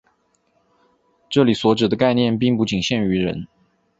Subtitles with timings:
[1.29, 3.45] 这里所指的概念并不仅限于人。